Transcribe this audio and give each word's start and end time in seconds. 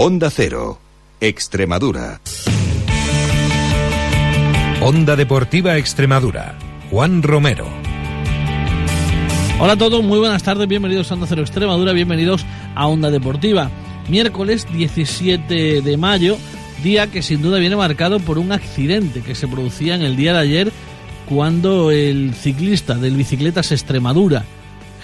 Onda 0.00 0.30
Cero, 0.30 0.78
Extremadura. 1.20 2.20
Onda 4.80 5.16
Deportiva 5.16 5.76
Extremadura. 5.76 6.56
Juan 6.88 7.20
Romero. 7.20 7.66
Hola 9.58 9.72
a 9.72 9.76
todos, 9.76 10.04
muy 10.04 10.20
buenas 10.20 10.44
tardes, 10.44 10.68
bienvenidos 10.68 11.10
a 11.10 11.14
Onda 11.14 11.26
Cero 11.28 11.42
Extremadura, 11.42 11.92
bienvenidos 11.92 12.46
a 12.76 12.86
Onda 12.86 13.10
Deportiva. 13.10 13.72
Miércoles 14.08 14.68
17 14.72 15.82
de 15.82 15.96
mayo, 15.96 16.38
día 16.84 17.08
que 17.08 17.20
sin 17.20 17.42
duda 17.42 17.58
viene 17.58 17.74
marcado 17.74 18.20
por 18.20 18.38
un 18.38 18.52
accidente 18.52 19.20
que 19.22 19.34
se 19.34 19.48
producía 19.48 19.96
en 19.96 20.02
el 20.02 20.14
día 20.14 20.32
de 20.32 20.38
ayer 20.38 20.72
cuando 21.28 21.90
el 21.90 22.34
ciclista 22.34 22.94
del 22.94 23.16
Bicicletas 23.16 23.72
Extremadura, 23.72 24.44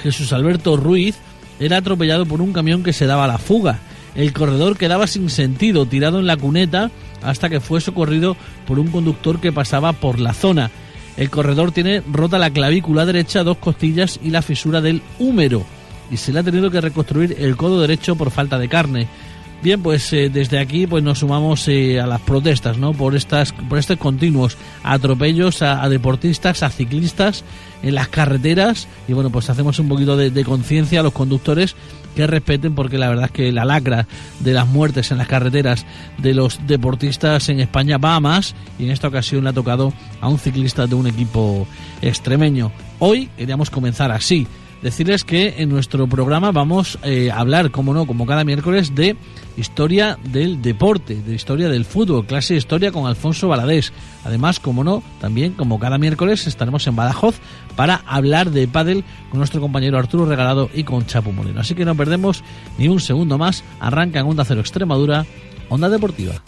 Jesús 0.05 0.33
Alberto 0.33 0.77
Ruiz, 0.77 1.17
era 1.59 1.79
atropellado 1.79 2.27
por 2.27 2.41
un 2.41 2.53
camión 2.53 2.85
que 2.85 2.93
se 2.93 3.07
daba 3.07 3.25
a 3.25 3.29
la 3.29 3.39
fuga. 3.39 3.81
El 4.15 4.33
corredor 4.33 4.77
quedaba 4.77 5.07
sin 5.07 5.29
sentido, 5.29 5.87
tirado 5.87 6.21
en 6.21 6.27
la 6.27 6.37
cuneta, 6.37 6.91
hasta 7.23 7.49
que 7.49 7.61
fue 7.61 7.81
socorrido 7.81 8.37
por 8.67 8.79
un 8.79 8.89
conductor 8.89 9.41
que 9.41 9.53
pasaba 9.53 9.93
por 9.93 10.21
la 10.21 10.35
zona. 10.35 10.71
El 11.17 11.31
corredor 11.31 11.73
tiene 11.73 12.03
rota 12.11 12.39
la 12.39 12.51
clavícula 12.51 13.07
derecha, 13.07 13.45
dos 13.45 13.59
costillas 13.59 14.21
y 14.23 14.31
la 14.31 14.43
fisura 14.43 14.81
del 14.81 15.03
húmero, 15.19 15.65
y 16.11 16.17
se 16.17 16.33
le 16.33 16.41
ha 16.41 16.43
tenido 16.43 16.71
que 16.71 16.81
reconstruir 16.81 17.37
el 17.39 17.57
codo 17.57 17.81
derecho 17.81 18.17
por 18.17 18.31
falta 18.31 18.59
de 18.59 18.69
carne. 18.69 19.09
Bien, 19.65 19.83
pues 19.83 20.13
eh, 20.13 20.29
desde 20.29 20.59
aquí 20.59 20.87
pues 20.87 21.03
nos 21.03 21.21
sumamos 21.21 21.67
eh, 21.69 21.99
a 21.99 22.07
las 22.07 22.21
protestas, 22.21 22.77
¿no? 22.77 22.93
Por 22.93 23.17
estas 23.17 23.53
por 23.53 23.79
estos 23.79 23.97
continuos 23.97 24.59
atropellos 24.83 25.63
a, 25.63 25.89
deportistas, 25.89 26.63
a 26.63 26.69
ciclistas 26.69 27.45
en 27.83 27.95
las 27.95 28.09
carreteras 28.09 28.89
y 29.09 29.15
bueno, 29.15 29.31
pues 29.31 29.49
hacemos 29.49 29.79
un 29.79 29.89
poquito 29.89 30.19
de, 30.19 30.31
de 30.31 30.45
conciencia 30.45 31.01
a 31.01 31.03
los 31.03 31.15
conductores 31.15 31.77
que 32.15 32.27
respeten 32.27 32.75
porque 32.75 32.99
la 32.99 33.09
verdad 33.09 33.25
es 33.25 33.31
que 33.31 33.53
la 33.53 33.65
lacra 33.65 34.07
de 34.41 34.53
las 34.53 34.69
muertes 34.69 35.11
en 35.11 35.17
las 35.17 35.29
carreteras 35.29 35.87
de 36.19 36.35
los 36.35 36.61
deportistas 36.67 37.49
en 37.49 37.61
España 37.61 37.97
va 37.97 38.17
a 38.17 38.21
más 38.21 38.55
y 38.79 38.85
en 38.85 38.91
esta 38.91 39.09
ocasión 39.09 39.45
le 39.45 39.49
ha 39.51 39.55
tocado 39.55 39.95
a 40.21 40.29
un 40.29 40.39
ciclista 40.39 40.87
de 40.87 40.95
un 40.95 41.07
equipo 41.07 41.67
extremeño. 42.03 42.71
Hoy 42.99 43.31
queríamos 43.39 43.71
comenzar 43.71 44.13
así, 44.13 44.47
decirles 44.85 45.25
que 45.25 45.55
en 45.57 45.71
nuestro 45.71 46.07
programa 46.07 46.53
vamos 46.53 46.99
eh, 47.03 47.31
a 47.31 47.39
hablar, 47.39 47.71
como 47.71 47.95
no, 47.95 48.07
como 48.07 48.27
cada 48.27 48.45
miércoles, 48.45 48.95
de 48.95 49.17
historia 49.57 50.19
del 50.31 50.61
deporte, 50.61 51.23
de 51.23 51.35
historia 51.35 51.71
del 51.71 51.87
fútbol, 51.87 52.27
clase 52.27 52.53
de 52.53 52.59
historia 52.59 52.93
con 52.93 53.07
Alfonso 53.07 53.49
Baladés. 53.49 53.95
Además, 54.25 54.61
como 54.61 54.85
no, 54.85 55.03
también 55.23 55.55
como 55.55 55.79
cada 55.79 55.97
miércoles 55.97 56.47
estaremos 56.47 56.87
en 56.87 56.97
Badajoz 56.97 57.37
para 57.77 58.03
hablar 58.07 58.51
de 58.51 58.69
pádel 58.69 59.05
con 59.31 59.39
nuestro 59.39 59.63
compañero 59.63 59.99
Arturo 59.99 60.27
Regalado 60.27 60.69
y 60.75 60.85
con 60.85 61.07
Chapo 61.07 61.33
Moreno. 61.33 61.61
Así 61.61 61.75
que 61.75 61.87
no 61.87 61.97
perdemos 61.97 62.45
ni 62.77 62.89
un 62.89 63.01
segundo 63.01 63.39
más. 63.39 63.65
Arranca 63.81 64.21
en 64.21 64.27
Onda 64.27 64.45
Cero 64.45 64.61
Extremadura, 64.61 65.25
Onda 65.71 65.89
Deportiva. 65.89 66.43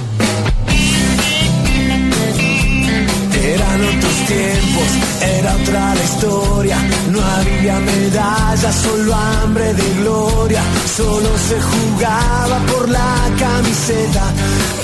Era 4.34 5.54
otra 5.54 5.94
la 5.94 6.04
historia. 6.04 6.76
No 7.10 7.20
había 7.20 7.78
medallas, 7.80 8.74
solo 8.74 9.14
hambre 9.14 9.74
de 9.74 9.94
gloria. 10.00 10.62
Solo 10.96 11.28
se 11.48 11.60
jugaba 11.60 12.58
por 12.72 12.88
la 12.88 13.30
camiseta, 13.38 14.32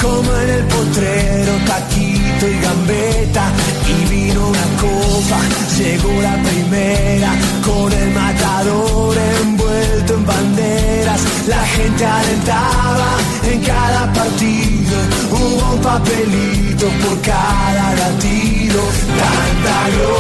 como 0.01 0.37
en 0.37 0.51
el 0.51 0.65
potrero, 0.67 1.53
taquito 2.43 2.49
y 2.49 2.61
gambeta. 2.61 3.53
Y 3.89 4.11
vino 4.11 4.49
una 4.49 4.65
copa, 4.81 5.41
llegó 5.79 6.23
la 6.23 6.43
primera, 6.43 7.35
con 7.65 7.93
el 7.93 8.11
matador 8.11 9.17
envuelto 9.43 10.15
en 10.15 10.27
banderas. 10.27 11.21
La 11.49 11.67
gente 11.67 12.05
alentaba 12.05 13.09
en 13.45 13.61
cada 13.63 14.13
partido, 14.13 14.97
hubo 15.31 15.75
un 15.75 15.81
papelito 15.81 16.87
por 16.87 17.21
cada 17.23 17.95
latido. 17.95 18.81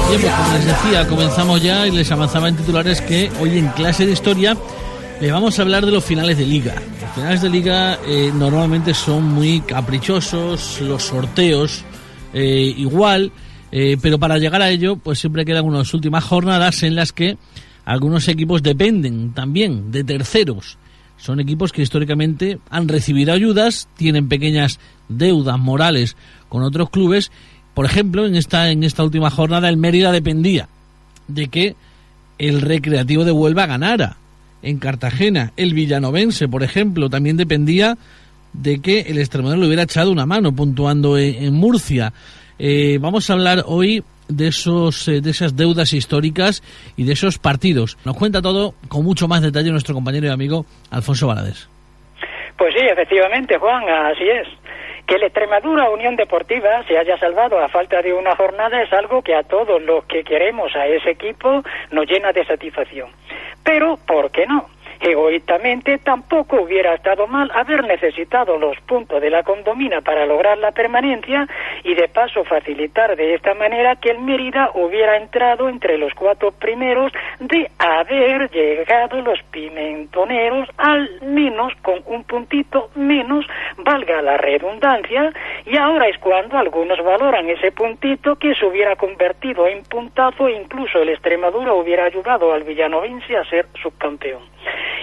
Bien, 0.09 0.20
pues 0.20 0.34
como 0.34 0.53
les 0.55 0.67
decía, 0.67 1.09
comenzamos 1.09 1.63
ya 1.63 1.86
y 1.86 1.91
les 1.91 2.11
avanzaba 2.11 2.48
en 2.48 2.57
titulares 2.57 3.01
que 3.01 3.30
hoy 3.41 3.58
en 3.58 3.68
clase 3.68 4.05
de 4.07 4.13
historia 4.13 4.57
le 5.20 5.30
vamos 5.30 5.58
a 5.58 5.63
hablar 5.63 5.86
de 5.86 5.92
los 5.92 6.05
finales 6.05 6.36
de 6.36 6.45
liga. 6.45 6.74
Los 7.01 7.13
finales 7.14 7.42
de 7.42 7.48
liga 7.48 7.98
eh, 8.07 8.30
normalmente 8.35 8.92
son 8.92 9.24
muy 9.24 9.61
caprichosos, 9.61 10.80
los 10.80 11.05
sorteos 11.05 11.85
eh, 12.33 12.75
igual, 12.77 13.33
eh, 13.70 13.97
pero 14.01 14.19
para 14.19 14.39
llegar 14.39 14.63
a 14.63 14.70
ello, 14.70 14.97
pues 14.97 15.19
siempre 15.19 15.45
quedan 15.45 15.65
unas 15.65 15.93
últimas 15.95 16.25
jornadas 16.25 16.83
en 16.83 16.95
las 16.95 17.13
que 17.13 17.37
algunos 17.85 18.29
equipos 18.29 18.63
dependen 18.63 19.33
también 19.33 19.91
de 19.91 20.05
terceros. 20.05 20.79
Son 21.17 21.39
equipos 21.41 21.73
que 21.73 21.83
históricamente 21.83 22.59
han 22.69 22.89
recibido 22.89 23.33
ayudas, 23.33 23.89
tienen 23.97 24.29
pequeñas 24.29 24.81
deudas 25.09 25.59
morales 25.59 26.17
con 26.48 26.63
otros 26.63 26.91
clubes 26.91 27.31
por 27.75 27.87
ejemplo, 27.87 28.27
en 28.27 28.37
esta, 28.37 28.71
en 28.71 28.85
esta 28.85 29.03
última 29.03 29.31
jornada 29.31 29.69
el 29.69 29.77
Mérida 29.77 30.13
dependía 30.13 30.69
de 31.29 31.48
que 31.48 31.75
el 32.39 32.61
Recreativo 32.61 33.25
de 33.25 33.33
Huelva 33.33 33.67
ganara 33.67 34.17
en 34.63 34.79
Cartagena. 34.79 35.53
El 35.57 35.73
Villanovense, 35.75 36.48
por 36.48 36.63
ejemplo, 36.63 37.09
también 37.09 37.37
dependía 37.37 37.97
de 38.52 38.80
que 38.80 39.01
el 39.01 39.18
Extremadura 39.18 39.61
le 39.61 39.67
hubiera 39.67 39.83
echado 39.83 40.11
una 40.11 40.27
mano 40.27 40.52
puntuando 40.52 41.18
en, 41.18 41.55
Murcia. 41.55 42.13
Eh, 42.58 42.98
vamos 43.01 43.29
a 43.29 43.33
hablar 43.33 43.64
hoy 43.67 44.02
de 44.29 44.48
esos 44.48 45.08
eh, 45.08 45.20
de 45.20 45.30
esas 45.30 45.57
deudas 45.57 45.92
históricas 45.92 46.62
y 46.96 47.05
de 47.05 47.12
esos 47.12 47.39
partidos. 47.39 47.98
Nos 48.05 48.17
cuenta 48.17 48.41
todo 48.42 48.74
con 48.89 49.05
mucho 49.05 49.29
más 49.29 49.42
detalle 49.42 49.70
nuestro 49.70 49.95
compañero 49.95 50.27
y 50.27 50.30
amigo 50.30 50.64
Alfonso 50.91 51.27
Valadez. 51.27 51.68
Pues 52.57 52.74
sí, 52.74 52.85
efectivamente, 52.85 53.58
Juan, 53.58 53.89
así 53.89 54.24
es. 54.29 54.48
Que 55.07 55.18
la 55.18 55.27
Extremadura 55.27 55.91
Unión 55.91 56.14
Deportiva 56.14 56.85
se 56.86 56.96
haya 56.96 57.18
salvado 57.18 57.58
a 57.58 57.68
falta 57.68 58.01
de 58.01 58.12
una 58.12 58.36
jornada 58.36 58.80
es 58.83 58.92
algo 58.92 59.20
que 59.20 59.35
a 59.35 59.42
todos 59.42 59.83
los 59.83 60.05
que 60.05 60.23
queremos 60.23 60.74
a 60.77 60.86
ese 60.86 61.11
equipo 61.11 61.62
nos 61.91 62.07
llena 62.07 62.33
de 62.33 62.45
satisfacción. 62.46 63.11
Pero, 63.64 63.98
¿por 64.07 64.30
qué 64.30 64.46
no? 64.46 64.68
Egoístamente 65.02 65.98
tampoco 65.98 66.63
hubiera 66.63 66.95
estado 66.95 67.27
mal 67.27 67.51
haber 67.52 67.83
necesitado 67.83 68.57
los 68.57 68.79
puntos 68.83 69.20
de 69.20 69.30
la 69.30 69.42
condomina 69.42 70.01
para 70.01 70.27
lograr 70.27 70.57
la 70.58 70.70
permanencia 70.70 71.48
y 71.83 71.95
de 71.95 72.07
paso 72.07 72.45
facilitar 72.45 73.17
de 73.17 73.35
esta 73.35 73.52
manera 73.55 73.96
que 73.96 74.11
el 74.11 74.20
Mérida 74.20 74.70
hubiera 74.74 75.17
entrado 75.17 75.68
entre 75.68 75.98
los 75.98 76.14
cuatro 76.14 76.52
primeros 76.52 77.11
de 77.41 77.68
haber 77.79 78.48
llegado 78.52 79.20
los 79.23 79.42
pimentoneros 79.51 80.68
al 80.77 81.11
menos 81.23 81.73
con 81.83 82.01
un 82.07 82.23
puntito 82.23 82.91
menos, 82.95 83.45
valga 83.79 84.23
la 84.23 84.36
redundancia, 84.36 85.33
y 85.67 85.77
ahora 85.79 86.07
es 86.07 86.18
cuando 86.18 86.57
algunos 86.57 87.02
valoran 87.02 87.48
ese 87.48 87.73
puntito 87.73 88.36
que 88.36 88.55
se 88.55 88.64
hubiera 88.64 88.95
convertido 88.95 89.67
en 89.67 89.83
puntazo 89.83 90.46
e 90.46 90.52
incluso 90.52 91.01
el 91.01 91.08
Extremadura 91.08 91.74
hubiera 91.74 92.05
ayudado 92.05 92.52
al 92.52 92.62
villanovense 92.62 93.36
a 93.36 93.45
ser 93.46 93.67
subcampeón. 93.83 94.42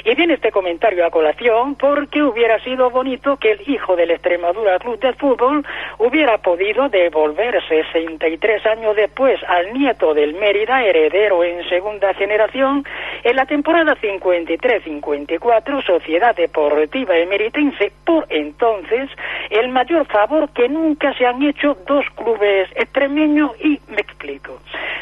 Y 0.05 0.15
viene 0.15 0.35
este 0.35 0.51
comentario 0.51 1.05
a 1.05 1.09
colación 1.09 1.75
porque 1.75 2.23
hubiera 2.23 2.59
sido 2.63 2.89
bonito 2.89 3.37
que 3.37 3.51
el 3.51 3.61
hijo 3.67 3.95
del 3.95 4.11
Extremadura 4.11 4.79
Club 4.79 4.99
de 4.99 5.13
Fútbol 5.13 5.65
hubiera 5.97 6.37
podido 6.37 6.89
devolver 6.89 7.61
63 7.67 8.65
años 8.65 8.95
después 8.95 9.39
al 9.47 9.73
nieto 9.73 10.13
del 10.13 10.35
Mérida, 10.35 10.83
heredero 10.83 11.43
en 11.43 11.67
segunda 11.69 12.13
generación, 12.13 12.85
en 13.23 13.35
la 13.35 13.45
temporada 13.45 13.95
53-54, 13.95 15.85
Sociedad 15.85 16.35
Deportiva 16.35 17.17
Emeritense, 17.17 17.91
por 18.05 18.25
entonces, 18.29 19.09
el 19.49 19.69
mayor 19.69 20.05
favor 20.07 20.49
que 20.49 20.69
nunca 20.69 21.13
se 21.13 21.25
han 21.25 21.41
hecho 21.43 21.77
dos 21.87 22.05
clubes 22.15 22.69
extremeños 22.75 23.51
y 23.63 23.79
me 23.89 24.01
explico. 24.01 24.59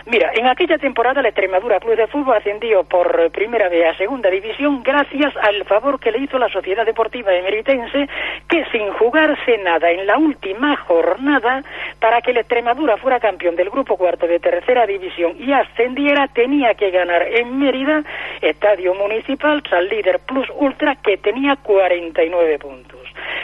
Mira, 0.09 0.31
en 0.33 0.47
aquella 0.47 0.77
temporada 0.77 1.21
la 1.21 1.27
Extremadura 1.27 1.81
Club 1.81 1.97
de 1.97 2.07
Fútbol 2.07 2.37
ascendió 2.37 2.85
por 2.85 3.29
primera 3.31 3.67
vez 3.67 3.87
a 3.87 3.97
segunda 3.97 4.29
división 4.29 4.81
gracias 4.81 5.35
al 5.35 5.65
favor 5.65 5.99
que 5.99 6.13
le 6.13 6.19
hizo 6.19 6.39
la 6.39 6.47
Sociedad 6.47 6.85
Deportiva 6.85 7.33
Emeritense, 7.33 8.07
que 8.47 8.63
sin 8.71 8.89
jugarse 8.93 9.57
nada 9.57 9.91
en 9.91 10.07
la 10.07 10.17
última 10.17 10.77
jornada, 10.77 11.61
para 11.99 12.21
que 12.21 12.31
la 12.31 12.39
Extremadura 12.39 12.95
fuera 12.95 13.19
campeón 13.19 13.57
del 13.57 13.69
grupo 13.69 13.97
cuarto 13.97 14.27
de 14.27 14.39
tercera 14.39 14.87
división 14.87 15.35
y 15.39 15.51
ascendiera, 15.51 16.29
tenía 16.29 16.73
que 16.75 16.89
ganar 16.89 17.23
en 17.23 17.59
Mérida, 17.59 18.01
Estadio 18.41 18.93
Municipal, 18.95 19.61
al 19.71 19.89
líder 19.89 20.19
Plus 20.19 20.47
Ultra, 20.55 20.95
que 20.95 21.17
tenía 21.17 21.57
49 21.57 22.59
puntos. 22.59 22.96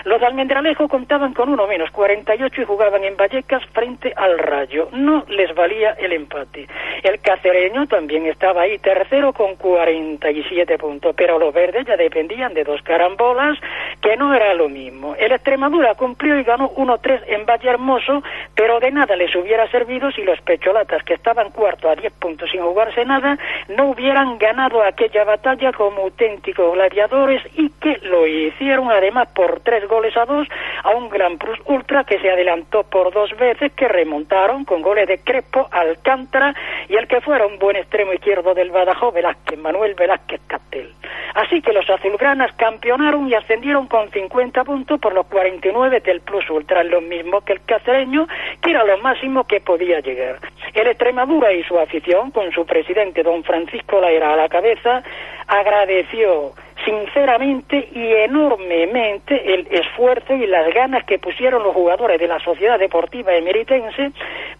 Los 0.05 0.19
de 0.19 0.25
Almendralejo 0.25 0.89
contaban 0.89 1.33
con 1.33 1.47
uno 1.47 1.65
menos, 1.65 1.89
48 1.91 2.61
y 2.61 2.65
jugaban 2.65 3.05
en 3.05 3.15
Vallecas 3.15 3.63
frente 3.67 4.11
al 4.15 4.37
Rayo. 4.37 4.89
No 4.91 5.23
les 5.29 5.55
valía 5.55 5.91
el 5.91 6.11
empate. 6.11 6.67
El 7.03 7.21
cacereño 7.21 7.87
también 7.87 8.25
estaba 8.25 8.63
ahí 8.63 8.77
tercero 8.79 9.31
con 9.31 9.55
47 9.55 10.77
puntos, 10.77 11.15
pero 11.15 11.39
los 11.39 11.53
verdes 11.53 11.85
ya 11.87 11.95
dependían 11.95 12.53
de 12.53 12.65
dos 12.65 12.81
carambolas, 12.81 13.57
que 14.01 14.17
no 14.17 14.33
era 14.33 14.53
lo 14.53 14.67
mismo. 14.67 15.15
El 15.15 15.31
Extremadura 15.31 15.95
cumplió 15.95 16.37
y 16.37 16.43
ganó 16.43 16.69
1-3 16.71 17.21
en 17.27 17.45
Valle 17.45 17.69
Hermoso, 17.69 18.23
pero 18.55 18.81
de 18.81 18.91
nada 18.91 19.15
les 19.15 19.33
hubiera 19.35 19.69
servido 19.71 20.11
si 20.11 20.23
los 20.23 20.41
pecholatas, 20.41 21.03
que 21.03 21.13
estaban 21.13 21.51
cuarto 21.51 21.89
a 21.89 21.95
10 21.95 22.11
puntos 22.13 22.51
sin 22.51 22.61
jugarse 22.61 23.05
nada, 23.05 23.37
no 23.69 23.91
hubieran 23.91 24.37
ganado 24.37 24.83
aquella 24.83 25.23
batalla 25.23 25.71
como 25.71 26.01
auténticos 26.01 26.73
gladiadores 26.73 27.41
y 27.55 27.69
que 27.69 27.99
lo 28.03 28.27
hicieron 28.27 28.91
además 28.91 29.29
por 29.33 29.61
tres 29.61 29.87
goles 29.87 29.92
a 29.93 30.25
dos 30.25 30.47
a 30.83 30.89
un 30.89 31.09
Gran 31.09 31.37
Plus 31.37 31.59
Ultra 31.65 32.03
que 32.03 32.19
se 32.19 32.29
adelantó 32.29 32.83
por 32.83 33.13
dos 33.13 33.29
veces, 33.37 33.71
que 33.73 33.87
remontaron 33.87 34.65
con 34.65 34.81
goles 34.81 35.07
de 35.07 35.19
Crespo, 35.19 35.67
Alcántara 35.71 36.55
y 36.89 36.95
el 36.95 37.07
que 37.07 37.21
fuera 37.21 37.45
un 37.45 37.59
buen 37.59 37.75
extremo 37.75 38.11
izquierdo 38.11 38.53
del 38.53 38.71
Badajoz, 38.71 39.13
Velázquez, 39.13 39.59
Manuel 39.59 39.93
Velázquez 39.93 40.41
Castel. 40.47 40.93
Así 41.35 41.61
que 41.61 41.73
los 41.73 41.87
azulgranas 41.89 42.53
campeonaron 42.53 43.27
y 43.27 43.35
ascendieron 43.35 43.87
con 43.87 44.09
50 44.09 44.63
puntos 44.63 44.99
por 44.99 45.13
los 45.13 45.27
49 45.27 45.99
del 45.99 46.21
Plus 46.21 46.49
Ultra, 46.49 46.83
lo 46.83 47.01
mismo 47.01 47.41
que 47.41 47.53
el 47.53 47.65
cacereño, 47.65 48.27
que 48.61 48.71
era 48.71 48.83
lo 48.83 48.97
máximo 48.97 49.43
que 49.45 49.61
podía 49.61 49.99
llegar. 49.99 50.37
El 50.73 50.87
Extremadura 50.87 51.53
y 51.53 51.63
su 51.63 51.79
afición, 51.79 52.31
con 52.31 52.51
su 52.51 52.65
presidente 52.65 53.23
don 53.23 53.43
Francisco 53.43 54.01
Laera 54.01 54.33
a 54.33 54.37
la 54.37 54.49
cabeza, 54.49 55.03
agradeció 55.47 56.53
sinceramente 56.85 57.89
y 57.93 58.13
enormemente 58.13 59.53
el 59.53 59.67
esfuerzo 59.71 60.33
y 60.33 60.47
las 60.47 60.73
ganas 60.73 61.03
que 61.05 61.19
pusieron 61.19 61.63
los 61.63 61.73
jugadores 61.73 62.19
de 62.19 62.27
la 62.27 62.39
Sociedad 62.39 62.79
Deportiva 62.79 63.33
Emeritense 63.33 64.11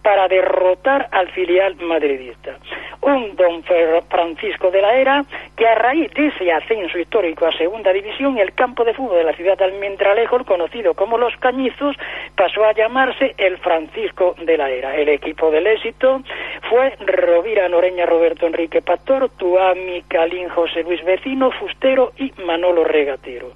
para 0.02 0.28
derrotar 0.28 1.08
al 1.10 1.30
filial 1.30 1.76
madridista. 1.76 2.56
Un 3.00 3.36
don 3.36 3.62
Francisco 4.08 4.70
de 4.70 4.80
la 4.80 4.94
Era 4.94 5.24
que 5.56 5.66
a 5.66 5.74
raíz 5.74 6.12
de 6.14 6.28
ese 6.28 6.50
ascenso 6.50 6.98
histórico 6.98 7.46
a 7.46 7.52
Segunda 7.52 7.92
División, 7.92 8.38
el 8.38 8.54
campo 8.54 8.84
de 8.84 8.94
fútbol 8.94 9.18
de 9.18 9.24
la 9.24 9.34
ciudad 9.34 9.58
de 9.58 9.64
Almendralejo, 9.64 10.44
conocido 10.44 10.94
como 10.94 11.18
Los 11.18 11.36
Cañizos, 11.36 11.96
pasó 12.34 12.64
a 12.64 12.72
llamarse 12.72 13.34
el 13.36 13.58
Francisco 13.58 14.34
de 14.42 14.56
la 14.56 14.70
Era. 14.70 14.96
El 14.96 15.08
equipo 15.10 15.50
del 15.50 15.66
éxito 15.66 16.22
fue 16.68 16.96
Rovira 17.00 17.68
Noreña 17.68 18.06
Roberto 18.06 18.46
Enrique 18.46 18.82
Pastor, 18.82 19.30
Tuami 19.36 20.02
Calín 20.08 20.48
José 20.48 20.82
Luis 20.82 21.04
Vecino, 21.04 21.50
Fustero 21.50 22.12
y 22.16 22.32
Manolo 22.44 22.84
Regatero. 22.84 23.52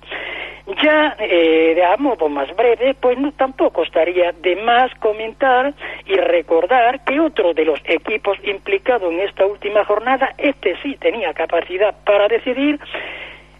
Ya 0.83 1.17
eh, 1.19 1.73
de 1.75 1.85
a 1.85 1.97
modo 1.97 2.29
más 2.29 2.55
breve, 2.55 2.95
pues 3.01 3.19
no, 3.19 3.33
tampoco 3.33 3.85
estaría 3.85 4.33
de 4.33 4.55
más 4.57 4.95
comentar 4.97 5.73
y 6.05 6.15
recordar 6.15 7.03
que 7.05 7.19
otro 7.19 7.55
de 7.55 7.65
los 7.65 7.81
equipos 7.87 8.37
implicados 8.45 9.11
en 9.11 9.21
esta 9.21 9.47
última 9.47 9.85
jornada, 9.87 10.35
este 10.37 10.77
sí 10.83 10.97
tenía 11.01 11.33
capacidad 11.33 11.95
para 12.05 12.29
decidir, 12.29 12.79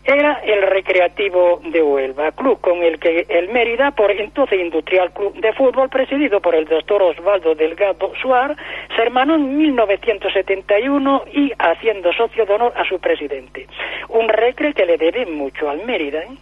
era 0.09 0.41
el 0.43 0.63
Recreativo 0.63 1.61
de 1.65 1.83
Huelva, 1.83 2.33
club 2.33 2.59
con 2.63 2.83
el 2.83 2.99
que 2.99 3.27
el 3.29 3.51
Mérida, 3.51 3.91
por 3.91 4.11
entonces 4.11 4.59
Industrial 4.59 5.13
Club 5.13 5.35
de 5.35 5.53
Fútbol, 5.53 5.91
presidido 5.91 6.41
por 6.41 6.55
el 6.55 6.65
doctor 6.65 7.03
Osvaldo 7.03 7.55
Delgado 7.55 8.13
Suar, 8.23 8.57
se 8.97 9.03
hermanó 9.03 9.35
en 9.35 9.59
1971 9.59 11.25
y 11.35 11.53
haciendo 11.59 12.11
socio 12.15 12.47
de 12.47 12.55
honor 12.55 12.73
a 12.75 12.87
su 12.87 12.99
presidente. 12.99 13.67
Un 14.09 14.31
recre 14.31 14.73
que 14.73 14.87
le 14.87 14.97
debe 14.97 15.27
mucho 15.27 15.69
al 15.69 15.85
Mérida, 15.85 16.21
¿eh? 16.21 16.39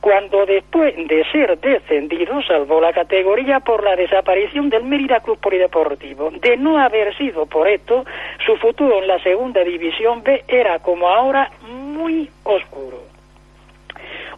cuando 0.00 0.46
después 0.46 0.96
de 0.96 1.22
ser 1.30 1.58
descendido 1.58 2.40
salvó 2.42 2.80
la 2.80 2.94
categoría 2.94 3.60
por 3.60 3.84
la 3.84 3.96
desaparición 3.96 4.70
del 4.70 4.84
Mérida 4.84 5.20
Club 5.20 5.38
Polideportivo. 5.38 6.30
De 6.30 6.56
no 6.56 6.78
haber 6.78 7.14
sido 7.18 7.44
por 7.44 7.68
esto, 7.68 8.06
su 8.46 8.56
futuro 8.56 9.02
en 9.02 9.08
la 9.08 9.18
segunda 9.18 9.62
división 9.62 10.22
B 10.22 10.42
era 10.48 10.78
como 10.78 11.06
ahora 11.06 11.50
muy 11.68 12.30
oscuro 12.44 12.99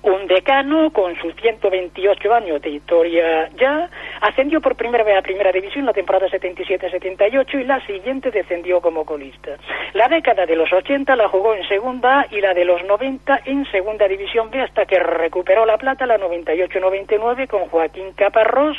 un 0.02 0.26
decano 0.26 0.90
con 0.90 1.14
sus 1.20 1.34
128 1.36 2.34
años 2.34 2.60
de 2.62 2.70
historia 2.70 3.48
ya, 3.56 3.88
ascendió 4.22 4.60
por 4.60 4.76
primera 4.76 5.04
vez 5.04 5.18
a 5.18 5.22
Primera 5.22 5.52
División 5.52 5.84
la 5.84 5.92
temporada 5.92 6.28
77-78 6.28 7.60
y 7.60 7.64
la 7.64 7.84
siguiente 7.86 8.30
descendió 8.30 8.80
como 8.80 9.04
colista. 9.04 9.56
La 9.94 10.08
década 10.08 10.46
de 10.46 10.54
los 10.54 10.72
80 10.72 11.14
la 11.16 11.28
jugó 11.28 11.54
en 11.54 11.66
Segunda 11.68 12.26
y 12.30 12.40
la 12.40 12.54
de 12.54 12.64
los 12.64 12.84
90 12.84 13.40
en 13.46 13.66
Segunda 13.70 14.06
División 14.06 14.50
B 14.50 14.60
hasta 14.60 14.86
que 14.86 14.98
recuperó 15.00 15.66
la 15.66 15.76
plata 15.76 16.06
la 16.06 16.18
98-99 16.18 17.48
con 17.48 17.66
Joaquín 17.68 18.12
Caparrós, 18.14 18.76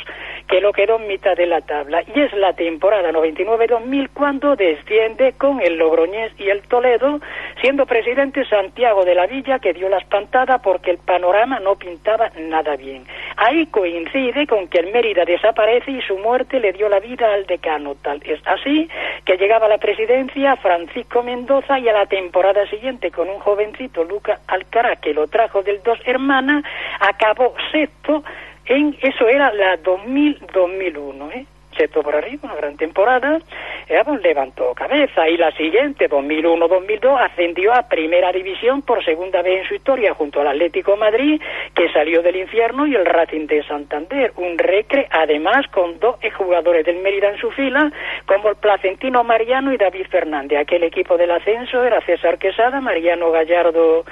que 0.48 0.60
lo 0.60 0.72
quedó 0.72 0.96
en 0.96 1.08
mitad 1.08 1.36
de 1.36 1.46
la 1.46 1.60
tabla. 1.60 2.02
Y 2.14 2.20
es 2.20 2.32
la 2.32 2.54
temporada 2.54 3.12
99-2000 3.12 4.08
cuando 4.14 4.56
desciende 4.56 5.34
con 5.34 5.60
el 5.60 5.76
Logroñés 5.76 6.32
y 6.38 6.48
el 6.48 6.62
Toledo, 6.62 7.20
siendo 7.60 7.84
presidente 7.84 8.46
Santiago 8.46 9.04
de 9.04 9.14
la 9.14 9.26
Villa, 9.26 9.58
que 9.58 9.74
dio 9.74 9.90
la 9.90 9.98
espantada 9.98 10.58
porque 10.58 10.90
el 10.90 10.98
panorama 10.98 11.60
no 11.60 11.76
pintaba 11.76 12.30
nada 12.38 12.76
bien. 12.76 13.04
Ahí 13.36 13.66
coincide 13.66 14.46
con 14.46 14.68
que 14.68 14.78
el 14.78 14.90
Mérida 14.90 15.26
desaparece 15.34 15.90
y 15.90 16.00
su 16.02 16.16
muerte 16.18 16.60
le 16.60 16.72
dio 16.72 16.88
la 16.88 17.00
vida 17.00 17.32
al 17.32 17.46
decano. 17.46 17.96
Tal 18.02 18.22
es 18.24 18.40
así 18.46 18.88
que 19.24 19.36
llegaba 19.36 19.66
a 19.66 19.68
la 19.68 19.78
presidencia 19.78 20.56
Francisco 20.56 21.22
Mendoza 21.22 21.78
y 21.78 21.88
a 21.88 21.92
la 21.92 22.06
temporada 22.06 22.66
siguiente 22.68 23.10
con 23.10 23.28
un 23.28 23.40
jovencito, 23.40 24.04
Luca 24.04 24.40
Alcaraz, 24.46 25.00
que 25.00 25.12
lo 25.12 25.26
trajo 25.26 25.62
del 25.62 25.82
Dos 25.82 25.98
Hermanas, 26.04 26.64
acabó 27.00 27.54
sexto 27.72 28.22
en, 28.66 28.96
eso 29.02 29.28
era 29.28 29.52
la 29.52 29.76
2000-2001, 29.82 31.32
¿eh? 31.34 31.46
Cheto 31.72 32.02
por 32.02 32.14
arriba, 32.14 32.40
una 32.44 32.54
gran 32.54 32.76
temporada, 32.76 33.40
eh, 33.88 34.02
levantó 34.22 34.74
cabeza 34.74 35.28
y 35.28 35.36
la 35.36 35.52
siguiente, 35.52 36.08
2001-2002, 36.08 37.20
ascendió 37.20 37.74
a 37.74 37.88
Primera 37.88 38.32
División 38.32 38.82
por 38.82 39.04
segunda 39.04 39.42
vez 39.42 39.60
en 39.60 39.68
su 39.68 39.74
historia 39.74 40.14
junto 40.14 40.40
al 40.40 40.48
Atlético 40.48 40.96
Madrid, 40.96 41.40
que 41.74 41.92
salió 41.92 42.22
del 42.22 42.36
infierno, 42.36 42.86
y 42.86 42.94
el 42.94 43.04
Racing 43.04 43.46
de 43.46 43.62
Santander, 43.64 44.32
un 44.36 44.56
recre, 44.58 45.06
además 45.10 45.66
con 45.68 45.98
dos 45.98 46.16
jugadores 46.36 46.86
del 46.86 47.02
Mérida 47.02 47.28
en 47.28 47.38
su 47.38 47.50
fila, 47.50 47.92
como 48.26 48.48
el 48.48 48.56
placentino 48.56 49.22
Mariano 49.22 49.72
y 49.72 49.76
David 49.76 50.06
Fernández. 50.10 50.58
Aquel 50.58 50.84
equipo 50.84 51.16
del 51.16 51.30
ascenso 51.30 51.84
era 51.84 52.00
César 52.00 52.38
Quesada, 52.38 52.80
Mariano 52.80 53.30
Gallardo, 53.30 54.04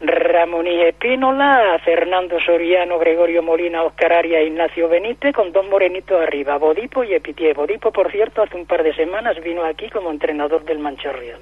Ramón 0.00 0.66
y 0.66 0.82
Espínola, 0.82 1.78
Fernando 1.84 2.40
Soriano, 2.40 2.98
Gregorio 2.98 3.42
Molina, 3.42 3.84
Oscar 3.84 4.12
Aria 4.12 4.40
e 4.40 4.46
Ignacio 4.46 4.88
Benítez, 4.88 5.32
con 5.32 5.52
dos 5.52 5.66
morenitos 5.68 6.20
arriba, 6.20 6.58
Bodipo 6.58 7.04
y 7.04 7.14
Epitié. 7.14 7.54
Bodipo, 7.54 7.92
por 7.92 8.10
cierto, 8.10 8.42
hace 8.42 8.56
un 8.56 8.66
par 8.66 8.82
de 8.82 8.92
semanas 8.94 9.11
vino 9.42 9.64
aquí 9.64 9.88
como 9.90 10.10
entrenador 10.10 10.64
del 10.64 10.78
Mancha 10.78 11.12
Real. 11.12 11.40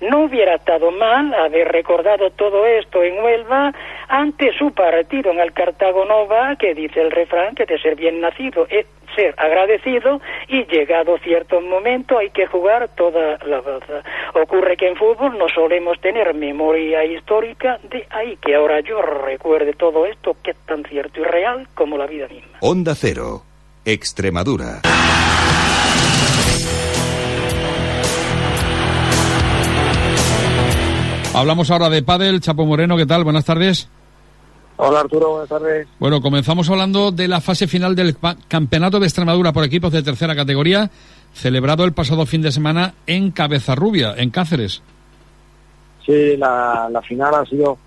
No 0.00 0.24
hubiera 0.24 0.54
estado 0.54 0.90
mal 0.90 1.34
haber 1.34 1.68
recordado 1.68 2.30
todo 2.30 2.66
esto 2.66 3.02
en 3.02 3.22
Huelva 3.22 3.72
ante 4.08 4.52
su 4.56 4.72
partido 4.72 5.32
en 5.32 5.40
el 5.40 5.52
Cartago 5.52 6.04
Nova, 6.04 6.54
que 6.56 6.74
dice 6.74 7.00
el 7.00 7.10
refrán 7.10 7.54
que 7.54 7.66
de 7.66 7.78
ser 7.80 7.96
bien 7.96 8.20
nacido 8.20 8.66
es 8.70 8.86
ser 9.16 9.34
agradecido 9.36 10.20
y 10.46 10.64
llegado 10.66 11.18
cierto 11.18 11.60
momento 11.60 12.18
hay 12.18 12.30
que 12.30 12.46
jugar 12.46 12.88
toda 12.94 13.38
la 13.44 13.60
baza. 13.60 14.02
Ocurre 14.34 14.76
que 14.76 14.88
en 14.88 14.96
fútbol 14.96 15.36
no 15.36 15.48
solemos 15.48 16.00
tener 16.00 16.32
memoria 16.34 17.04
histórica, 17.04 17.80
de 17.90 18.06
ahí 18.10 18.36
que 18.36 18.54
ahora 18.54 18.80
yo 18.80 19.02
recuerde 19.02 19.72
todo 19.72 20.06
esto 20.06 20.36
que 20.44 20.52
es 20.52 20.58
tan 20.58 20.84
cierto 20.84 21.20
y 21.20 21.24
real 21.24 21.66
como 21.74 21.96
la 21.96 22.06
vida 22.06 22.28
misma. 22.28 22.58
Onda 22.60 22.94
Cero. 22.94 23.42
Extremadura. 23.84 24.82
Hablamos 31.38 31.70
ahora 31.70 31.88
de 31.88 32.02
pádel. 32.02 32.40
Chapo 32.40 32.66
Moreno, 32.66 32.96
¿qué 32.96 33.06
tal? 33.06 33.22
Buenas 33.22 33.44
tardes. 33.44 33.88
Hola 34.76 35.00
Arturo, 35.00 35.30
buenas 35.30 35.48
tardes. 35.48 35.86
Bueno, 36.00 36.20
comenzamos 36.20 36.68
hablando 36.68 37.12
de 37.12 37.28
la 37.28 37.40
fase 37.40 37.68
final 37.68 37.94
del 37.94 38.16
Campeonato 38.48 38.98
de 38.98 39.06
Extremadura 39.06 39.52
por 39.52 39.62
equipos 39.62 39.92
de 39.92 40.02
tercera 40.02 40.34
categoría, 40.34 40.90
celebrado 41.32 41.84
el 41.84 41.92
pasado 41.92 42.26
fin 42.26 42.42
de 42.42 42.50
semana 42.50 42.94
en 43.06 43.30
Cabezarrubia, 43.30 44.14
en 44.16 44.30
Cáceres. 44.30 44.82
Sí, 46.04 46.36
la, 46.36 46.90
final 47.06 47.32
ha 47.32 47.46
sido 47.46 47.78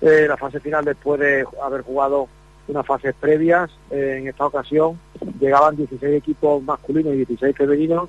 eh, 0.00 0.24
la 0.26 0.38
fase 0.38 0.58
final 0.60 0.86
después 0.86 1.20
de 1.20 1.44
haber 1.62 1.82
jugado 1.82 2.26
unas 2.68 2.86
fases 2.86 3.14
previas. 3.20 3.70
Eh, 3.90 4.16
en 4.20 4.28
esta 4.28 4.46
ocasión 4.46 4.98
llegaban 5.38 5.76
16 5.76 6.14
equipos 6.14 6.62
masculinos 6.62 7.12
y 7.12 7.18
16 7.18 7.54
femeninos. 7.54 8.08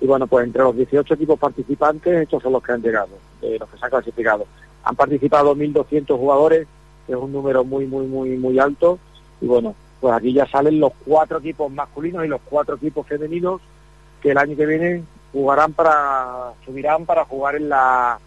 Y 0.00 0.06
bueno, 0.06 0.28
pues 0.28 0.46
entre 0.46 0.62
los 0.62 0.76
18 0.76 1.14
equipos 1.14 1.40
participantes, 1.40 2.22
estos 2.22 2.40
son 2.40 2.52
los 2.52 2.62
que 2.62 2.72
han 2.72 2.82
llegado, 2.82 3.18
los 3.58 3.68
que 3.68 3.78
se 3.78 3.84
han 3.84 3.90
clasificado. 3.90 4.46
Han 4.84 4.96
participado 4.96 5.54
1.200 5.54 6.16
jugadores, 6.16 6.66
que 7.06 7.12
es 7.12 7.18
un 7.18 7.32
número 7.32 7.64
muy, 7.64 7.86
muy, 7.86 8.06
muy, 8.06 8.36
muy 8.36 8.58
alto. 8.58 8.98
Y 9.40 9.46
bueno, 9.46 9.74
pues 10.00 10.14
aquí 10.14 10.32
ya 10.32 10.46
salen 10.46 10.80
los 10.80 10.92
cuatro 11.06 11.38
equipos 11.38 11.72
masculinos 11.72 12.24
y 12.24 12.28
los 12.28 12.40
cuatro 12.44 12.76
equipos 12.76 13.06
femeninos 13.06 13.60
que 14.20 14.30
el 14.30 14.38
año 14.38 14.56
que 14.56 14.66
viene 14.66 15.02
jugarán 15.32 15.72
para, 15.72 16.52
subirán 16.64 17.04
para 17.06 17.24
jugar 17.24 17.56
en 17.56 17.68
la, 17.68 18.18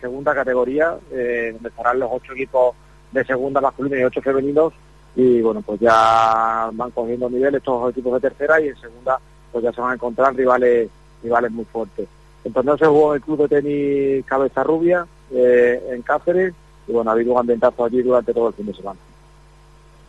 segunda 0.00 0.34
categoría, 0.34 0.96
eh, 1.10 1.50
donde 1.54 1.70
estarán 1.70 1.98
los 1.98 2.10
ocho 2.12 2.32
equipos 2.34 2.74
de 3.12 3.24
segunda 3.24 3.60
masculina 3.60 3.98
y 3.98 4.04
ocho 4.04 4.20
femeninos 4.20 4.72
y 5.16 5.40
bueno, 5.40 5.62
pues 5.62 5.80
ya 5.80 6.70
van 6.72 6.90
cogiendo 6.90 7.28
nivel 7.28 7.54
estos 7.54 7.90
equipos 7.90 8.14
de 8.14 8.28
tercera 8.28 8.60
y 8.60 8.68
en 8.68 8.76
segunda 8.76 9.18
pues 9.50 9.64
ya 9.64 9.72
se 9.72 9.80
van 9.80 9.90
a 9.90 9.94
encontrar 9.94 10.34
rivales 10.34 10.88
rivales 11.22 11.50
muy 11.50 11.64
fuertes. 11.64 12.08
Entonces 12.44 12.74
se 12.78 12.86
jugó 12.86 13.14
el 13.14 13.20
club 13.20 13.46
de 13.46 13.60
tenis 13.60 14.24
Cabeza 14.24 14.62
Rubia 14.62 15.06
eh, 15.32 15.80
en 15.90 16.02
Cáceres 16.02 16.54
y 16.88 16.92
bueno, 16.92 17.10
ha 17.10 17.14
habido 17.14 17.32
un 17.32 17.38
ambientazo 17.38 17.84
allí 17.84 18.02
durante 18.02 18.32
todo 18.32 18.48
el 18.48 18.54
fin 18.54 18.66
de 18.66 18.74
semana. 18.74 18.98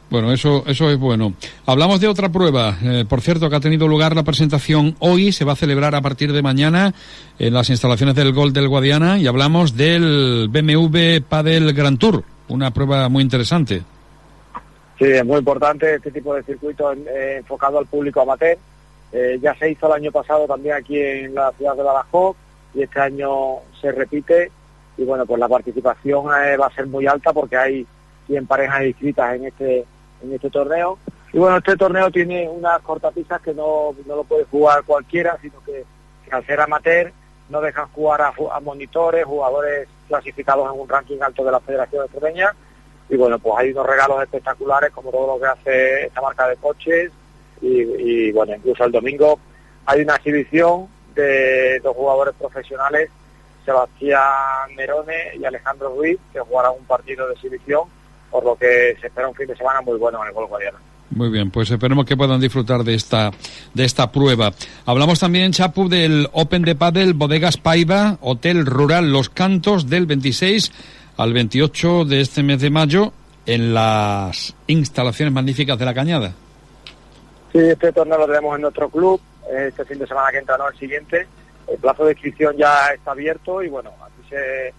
Bueno, 0.10 0.34
eso, 0.34 0.64
eso 0.68 0.90
es 0.90 1.00
bueno. 1.00 1.34
Hablamos 1.66 2.02
de 2.02 2.10
otra 2.10 2.28
prueba, 2.28 2.78
eh, 2.84 3.06
por 3.08 3.22
cierto, 3.22 3.50
que 3.50 3.56
ha 3.56 3.62
tenido 3.62 3.88
lugar 3.88 4.14
la 4.14 4.24
presentación 4.24 4.94
hoy, 5.00 5.32
se 5.32 5.46
va 5.46 5.54
a 5.54 5.56
celebrar 5.56 5.96
a 5.96 6.02
partir 6.02 6.34
de 6.34 6.42
mañana 6.42 6.94
en 7.40 7.54
las 7.54 7.70
instalaciones 7.70 8.14
del 8.16 8.34
Gol 8.34 8.52
del 8.52 8.68
Guadiana 8.68 9.20
y 9.20 9.28
hablamos 9.28 9.78
del 9.78 10.50
BMW 10.50 11.22
Padel 11.28 11.72
Grand 11.74 11.98
Tour, 11.98 12.26
una 12.50 12.72
prueba 12.72 13.08
muy 13.08 13.24
interesante. 13.24 13.84
Sí, 15.00 15.06
es 15.06 15.26
muy 15.26 15.40
importante 15.40 15.96
este 15.96 16.12
tipo 16.12 16.36
de 16.36 16.44
circuito 16.44 16.92
eh, 16.92 17.38
enfocado 17.38 17.80
al 17.80 17.86
público 17.86 18.22
amateur. 18.22 18.58
Eh, 19.12 19.40
ya 19.42 19.54
se 19.56 19.72
hizo 19.72 19.88
el 19.88 19.94
año 19.94 20.12
pasado 20.12 20.48
también 20.48 20.76
aquí 20.76 21.00
en 21.00 21.36
la 21.36 21.52
ciudad 21.52 21.76
de 21.76 21.84
Badajoz 21.84 22.38
y 22.74 22.84
este 22.84 23.00
año 23.00 23.58
se 23.80 23.92
repite 23.92 24.52
y 24.98 25.04
bueno, 25.04 25.26
pues 25.26 25.40
la 25.40 25.50
participación 25.50 26.28
va 26.28 26.66
a 26.66 26.76
ser 26.76 26.88
muy 26.88 27.08
alta 27.08 27.34
porque 27.34 27.58
hay 27.58 27.88
100 28.28 28.48
parejas 28.48 28.84
inscritas 28.86 29.36
en 29.36 29.46
este 29.46 29.86
en 30.24 30.34
este 30.34 30.50
torneo. 30.50 30.98
Y 31.34 31.38
bueno, 31.40 31.58
este 31.58 31.78
torneo 31.78 32.12
tiene 32.12 32.48
unas 32.50 32.82
cortapisas 32.82 33.42
que 33.42 33.54
no, 33.54 33.96
no 34.06 34.16
lo 34.16 34.24
puede 34.24 34.46
jugar 34.46 34.84
cualquiera, 34.84 35.38
sino 35.42 35.64
que, 35.66 35.86
al 36.30 36.46
ser 36.46 36.62
amateur 36.62 37.12
no 37.50 37.60
dejan 37.60 37.88
jugar 37.90 38.22
a, 38.22 38.60
monitores, 38.62 39.26
jugadores 39.26 39.88
clasificados 40.08 40.74
en 40.74 40.80
un 40.80 40.88
ranking 40.88 41.18
alto 41.22 41.44
de 41.44 41.52
la 41.52 41.60
Federación 41.60 42.06
Extremeña. 42.06 42.56
Y 43.10 43.18
bueno, 43.18 43.40
pues 43.40 43.56
hay 43.58 43.72
unos 43.72 43.86
regalos 43.86 44.24
espectaculares 44.24 44.92
como 44.92 45.12
todo 45.12 45.36
lo 45.36 45.40
que 45.40 45.48
hace 45.48 46.06
esta 46.06 46.22
marca 46.22 46.48
de 46.48 46.56
coches. 46.56 47.12
Y, 47.62 48.32
bueno, 48.32 48.56
incluso 48.56 48.84
el 48.86 48.92
domingo 48.92 49.40
hay 49.86 50.02
una 50.02 50.16
exhibición 50.16 50.88
de 51.16 51.80
dos 51.80 51.96
jugadores 51.96 52.34
profesionales, 52.40 53.10
Sebastián 53.66 54.76
Nerone 54.76 55.36
y 55.40 55.46
Alejandro 55.46 55.94
Ruiz, 55.96 56.18
que 56.34 56.40
jugarán 56.40 56.74
un 56.80 56.86
partido 56.86 57.28
de 57.28 57.34
exhibición 57.34 57.84
por 58.32 58.46
lo 58.46 58.56
que 58.56 58.96
se 59.00 59.08
espera 59.08 59.28
un 59.28 59.36
fin 59.36 59.48
de 59.48 59.56
semana 59.56 59.82
muy 59.82 59.98
bueno 59.98 60.22
en 60.22 60.30
el 60.30 60.34
Gol 60.34 60.48
Guadiana. 60.48 60.80
Muy 61.12 61.30
bien, 61.30 61.52
pues 61.52 61.70
esperemos 61.70 62.06
que 62.06 62.16
puedan 62.16 62.40
disfrutar 62.40 62.86
de 62.86 62.94
esta 62.94 63.32
de 63.74 63.84
esta 63.84 64.12
prueba. 64.12 64.54
Hablamos 64.86 65.20
también, 65.20 65.52
Chapu, 65.52 65.90
del 65.90 66.30
Open 66.32 66.62
de 66.62 66.74
Padel 66.74 67.14
Bodegas 67.14 67.58
Paiva, 67.58 68.18
Hotel 68.22 68.66
Rural 68.66 69.12
Los 69.12 69.30
Cantos, 69.30 69.90
del 69.90 70.06
26 70.06 70.72
al 71.18 71.34
28 71.34 72.06
de 72.06 72.22
este 72.22 72.44
mes 72.44 72.62
de 72.62 72.70
mayo, 72.70 73.12
en 73.46 73.74
las 73.74 74.56
instalaciones 74.68 75.34
magníficas 75.34 75.78
de 75.78 75.86
la 75.86 75.94
Cañada. 75.94 76.34
Sí, 77.52 77.60
este 77.60 77.92
torneo 77.92 78.18
lo 78.18 78.28
tenemos 78.28 78.56
en 78.56 78.62
nuestro 78.62 78.90
club, 78.90 79.20
este 79.52 79.84
fin 79.84 80.00
de 80.00 80.08
semana 80.08 80.32
que 80.32 80.38
entra, 80.38 80.58
no 80.58 80.70
el 80.70 80.78
siguiente. 80.78 81.28
El 81.68 81.78
plazo 81.80 82.06
de 82.06 82.14
inscripción 82.14 82.56
ya 82.56 82.88
está 82.94 83.12
abierto 83.12 83.62
y 83.62 83.68
bueno, 83.68 83.92
aquí 84.02 84.30
se 84.30 84.74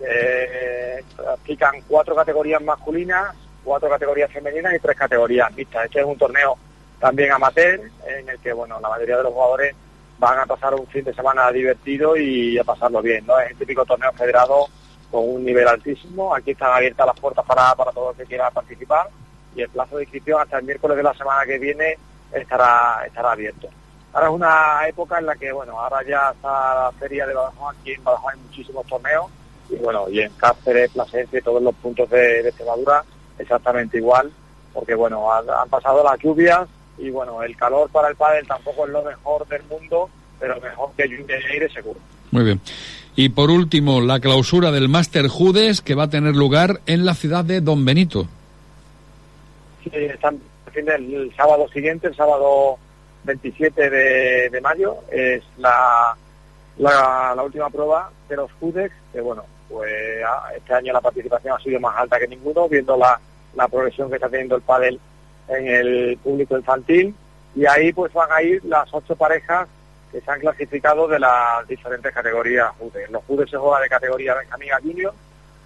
eh, 0.00 1.04
practican 1.16 1.82
cuatro 1.88 2.14
categorías 2.14 2.62
masculinas, 2.62 3.34
cuatro 3.64 3.88
categorías 3.88 4.30
femeninas 4.30 4.72
y 4.74 4.78
tres 4.78 4.96
categorías 4.96 5.52
mixtas. 5.54 5.86
Este 5.86 6.00
es 6.00 6.06
un 6.06 6.16
torneo 6.16 6.56
también 7.00 7.32
amateur 7.32 7.80
en 8.06 8.28
el 8.28 8.38
que 8.38 8.52
bueno 8.52 8.78
la 8.80 8.88
mayoría 8.88 9.16
de 9.16 9.24
los 9.24 9.32
jugadores 9.32 9.74
van 10.20 10.38
a 10.38 10.46
pasar 10.46 10.74
un 10.74 10.86
fin 10.86 11.02
de 11.02 11.14
semana 11.14 11.50
divertido 11.50 12.16
y 12.16 12.56
a 12.56 12.62
pasarlo 12.62 13.02
bien. 13.02 13.26
¿no? 13.26 13.40
Es 13.40 13.50
el 13.50 13.56
típico 13.56 13.84
torneo 13.84 14.12
federado 14.12 14.66
con 15.10 15.28
un 15.28 15.44
nivel 15.44 15.66
altísimo. 15.66 16.32
Aquí 16.32 16.52
están 16.52 16.72
abiertas 16.72 17.06
las 17.06 17.18
puertas 17.18 17.44
para, 17.44 17.74
para 17.74 17.90
todo 17.90 18.12
el 18.12 18.16
que 18.16 18.26
quiera 18.26 18.48
participar 18.52 19.08
y 19.56 19.62
el 19.62 19.68
plazo 19.68 19.96
de 19.96 20.04
inscripción 20.04 20.40
hasta 20.40 20.58
el 20.58 20.64
miércoles 20.64 20.96
de 20.96 21.02
la 21.02 21.14
semana 21.14 21.44
que 21.44 21.58
viene 21.58 21.98
estará 22.32 23.02
estará 23.06 23.32
abierto. 23.32 23.68
Ahora 24.12 24.28
es 24.28 24.32
una 24.34 24.88
época 24.88 25.18
en 25.18 25.26
la 25.26 25.36
que, 25.36 25.52
bueno, 25.52 25.78
ahora 25.78 26.06
ya 26.06 26.32
está 26.34 26.74
la 26.74 26.92
feria 26.98 27.26
de 27.26 27.34
Badajoz, 27.34 27.76
aquí 27.78 27.92
en 27.92 28.04
Badajoz 28.04 28.32
hay 28.32 28.40
muchísimos 28.40 28.86
torneos 28.86 29.26
y 29.70 29.76
bueno, 29.76 30.08
y 30.10 30.20
en 30.20 30.32
Cáceres, 30.32 30.90
Plasencia 30.90 31.38
y 31.38 31.42
todos 31.42 31.62
los 31.62 31.74
puntos 31.76 32.10
de, 32.10 32.42
de 32.42 32.48
Extremadura 32.48 33.04
exactamente 33.38 33.98
igual, 33.98 34.30
porque 34.72 34.94
bueno, 34.94 35.32
han, 35.32 35.68
pasado 35.68 36.04
las 36.04 36.18
lluvias 36.18 36.68
y 36.98 37.10
bueno, 37.10 37.42
el 37.42 37.56
calor 37.56 37.90
para 37.90 38.08
el 38.08 38.16
pádel 38.16 38.46
tampoco 38.46 38.86
es 38.86 38.92
lo 38.92 39.02
mejor 39.02 39.46
del 39.48 39.62
mundo, 39.64 40.10
pero 40.38 40.60
mejor 40.60 40.90
que 40.96 41.08
lluvia 41.08 41.38
y 41.40 41.52
aire 41.52 41.70
seguro. 41.70 41.98
Muy 42.30 42.44
bien. 42.44 42.60
Y 43.14 43.28
por 43.30 43.50
último, 43.50 44.00
la 44.00 44.20
clausura 44.20 44.70
del 44.70 44.88
Master 44.88 45.28
Judes 45.28 45.80
que 45.80 45.94
va 45.94 46.04
a 46.04 46.10
tener 46.10 46.34
lugar 46.34 46.80
en 46.86 47.04
la 47.04 47.14
ciudad 47.14 47.44
de 47.44 47.60
Don 47.60 47.84
Benito. 47.84 48.26
Sí, 49.84 49.90
están 49.94 50.38
el, 50.80 51.32
sábado 51.36 51.68
siguiente, 51.68 52.08
el 52.08 52.16
sábado 52.16 52.78
27 53.24 53.90
de, 53.90 54.50
de 54.50 54.60
mayo, 54.60 54.96
es 55.10 55.42
la, 55.58 56.16
la, 56.78 57.42
última 57.42 57.70
prueba 57.70 58.10
de 58.28 58.36
los 58.36 58.50
Judes, 58.52 58.90
que 59.12 59.20
bueno, 59.20 59.44
pues 59.68 59.92
este 60.56 60.74
año 60.74 60.92
la 60.92 61.00
participación 61.00 61.54
ha 61.54 61.62
sido 61.62 61.80
más 61.80 61.96
alta 61.96 62.18
que 62.18 62.28
ninguno, 62.28 62.68
viendo 62.68 62.96
la, 62.96 63.20
la 63.54 63.68
progresión 63.68 64.08
que 64.08 64.16
está 64.16 64.28
teniendo 64.28 64.56
el 64.56 64.62
pádel 64.62 65.00
en 65.48 65.68
el 65.68 66.18
público 66.22 66.56
infantil 66.56 67.14
y 67.54 67.66
ahí 67.66 67.92
pues 67.92 68.12
van 68.12 68.30
a 68.32 68.42
ir 68.42 68.64
las 68.64 68.88
ocho 68.92 69.14
parejas 69.16 69.68
que 70.10 70.20
se 70.20 70.30
han 70.30 70.40
clasificado 70.40 71.08
de 71.08 71.18
las 71.18 71.66
diferentes 71.68 72.12
categorías 72.12 72.70
JUDE. 72.78 73.08
Los 73.10 73.24
JUDE 73.24 73.46
se 73.46 73.56
juega 73.56 73.80
de 73.80 73.88
categoría 73.88 74.34
Benjamín 74.34 74.72
a 74.72 74.80
Junior, 74.80 75.14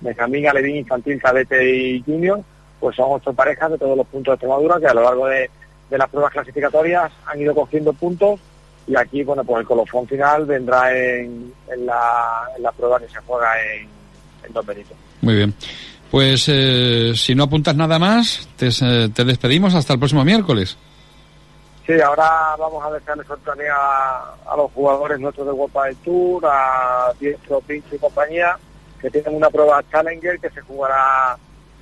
Benjamín, 0.01 0.49
Alevín, 0.49 0.77
Infantil, 0.77 1.21
Cadete 1.21 1.65
y 1.69 2.03
Junior, 2.03 2.41
pues 2.81 2.97
son 2.97 3.07
ocho 3.11 3.33
parejas 3.33 3.71
de 3.71 3.79
todos 3.79 3.97
los 3.97 4.07
puntos 4.07 4.33
de 4.33 4.35
Extremadura 4.35 4.79
que 4.79 4.87
a 4.87 4.95
lo 4.95 5.03
largo 5.03 5.27
de, 5.27 5.51
de 5.91 5.99
las 5.99 6.09
pruebas 6.09 6.33
clasificatorias 6.33 7.13
han 7.27 7.41
ido 7.41 7.55
cogiendo 7.55 7.93
puntos 7.93 8.41
y 8.87 8.97
aquí, 8.97 9.25
bueno, 9.25 9.43
pues 9.45 9.61
el 9.61 9.67
colofón 9.67 10.07
final 10.07 10.47
vendrá 10.47 10.97
en, 10.97 11.53
en, 11.69 11.87
la, 11.87 12.49
en 12.57 12.63
la 12.63 12.71
prueba 12.73 13.01
que 13.01 13.09
se 13.09 13.19
juega 13.27 13.53
en, 13.75 13.89
Don 14.53 14.65
Benito. 14.65 14.95
Muy 15.23 15.35
bien. 15.35 15.55
Pues 16.09 16.45
eh, 16.49 17.13
si 17.17 17.35
no 17.35 17.45
apuntas 17.45 17.75
nada 17.75 17.99
más, 17.99 18.49
te, 18.57 18.69
te, 19.13 19.25
despedimos 19.25 19.75
hasta 19.75 19.93
el 19.93 19.99
próximo 19.99 20.25
miércoles. 20.25 20.79
Sí, 21.85 22.01
ahora 22.01 22.55
vamos 22.57 22.85
a 22.85 22.93
dejarle 22.93 23.25
a, 23.69 24.35
a, 24.47 24.57
los 24.57 24.71
jugadores 24.71 25.19
nuestros 25.19 25.47
de 25.49 25.53
World 25.53 25.75
del 25.85 25.97
Tour, 25.97 26.47
a 26.47 27.13
Diestro, 27.19 27.61
Pincho 27.61 27.97
y 27.97 27.99
compañía, 27.99 28.57
que 29.01 29.11
tienen 29.11 29.35
una 29.35 29.51
prueba 29.51 29.83
Challenger 29.91 30.39
que 30.39 30.51
se 30.51 30.61
jugará 30.61 31.37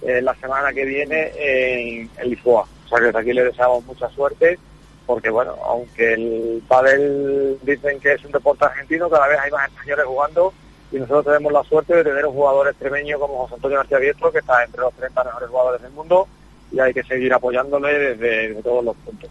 eh, 0.04 0.20
la 0.22 0.34
semana 0.36 0.72
que 0.72 0.84
viene 0.84 1.32
en, 1.36 2.10
en 2.16 2.30
Lisboa. 2.30 2.66
O 2.84 2.88
sea 2.88 2.98
que 2.98 3.06
desde 3.06 3.18
aquí 3.18 3.32
le 3.32 3.44
deseamos 3.44 3.84
mucha 3.84 4.08
suerte 4.10 4.58
porque 5.06 5.30
bueno, 5.30 5.54
aunque 5.64 6.14
el 6.14 6.62
pádel 6.66 7.58
dicen 7.62 8.00
que 8.00 8.12
es 8.12 8.24
un 8.24 8.32
deporte 8.32 8.64
argentino, 8.64 9.10
cada 9.10 9.28
vez 9.28 9.38
hay 9.38 9.50
más 9.50 9.68
españoles 9.68 10.06
jugando 10.06 10.52
y 10.92 10.96
nosotros 10.96 11.26
tenemos 11.26 11.52
la 11.52 11.62
suerte 11.64 11.94
de 11.94 12.04
tener 12.04 12.24
un 12.24 12.34
jugador 12.34 12.68
extremeño 12.68 13.18
como 13.18 13.38
José 13.38 13.54
Antonio 13.54 13.78
García 13.78 13.98
Diestro, 13.98 14.32
que 14.32 14.38
está 14.38 14.64
entre 14.64 14.80
los 14.80 14.94
30 14.94 15.24
mejores 15.24 15.48
jugadores 15.50 15.82
del 15.82 15.92
mundo 15.92 16.28
y 16.72 16.80
hay 16.80 16.94
que 16.94 17.02
seguir 17.02 17.32
apoyándole 17.32 18.16
desde, 18.16 18.62
todos 18.62 18.84
los 18.84 18.96
puntos. 18.96 19.30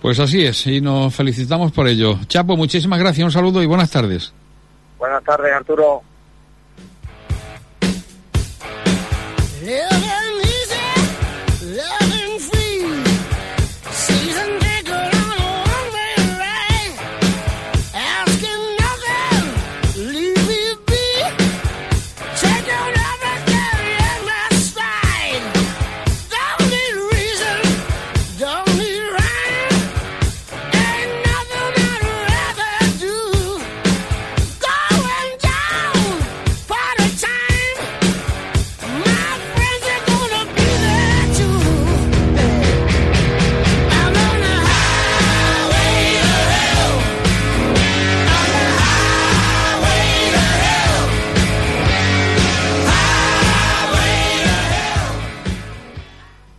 Pues 0.00 0.18
así 0.18 0.44
es, 0.44 0.66
y 0.66 0.80
nos 0.80 1.14
felicitamos 1.14 1.72
por 1.72 1.86
ello. 1.86 2.18
Chapo, 2.26 2.56
muchísimas 2.56 2.98
gracias, 2.98 3.24
un 3.24 3.32
saludo 3.32 3.62
y 3.62 3.66
buenas 3.66 3.90
tardes. 3.90 4.32
Buenas 4.98 5.22
tardes, 5.24 5.52
Arturo. 5.52 6.02
Live 9.62 10.09